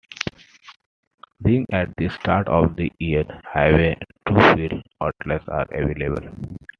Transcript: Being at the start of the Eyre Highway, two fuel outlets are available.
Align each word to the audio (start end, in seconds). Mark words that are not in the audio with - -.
Being 1.43 1.67
at 1.71 1.95
the 1.95 2.09
start 2.09 2.47
of 2.47 2.75
the 2.75 2.91
Eyre 2.99 3.39
Highway, 3.45 3.99
two 4.27 4.33
fuel 4.33 4.81
outlets 4.99 5.47
are 5.47 5.67
available. 5.71 6.35